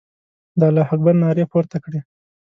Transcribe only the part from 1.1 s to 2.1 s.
نارې پورته کړې.